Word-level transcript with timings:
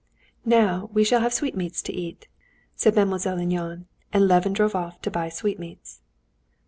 "Now 0.47 0.89
we 0.91 1.03
shall 1.03 1.21
have 1.21 1.31
sweetmeats 1.31 1.79
to 1.83 1.93
eat," 1.93 2.27
said 2.75 2.95
Mademoiselle 2.95 3.37
Linon—and 3.37 4.27
Levin 4.27 4.51
drove 4.53 4.73
off 4.73 4.99
to 5.03 5.11
buy 5.11 5.29
sweetmeats. 5.29 5.99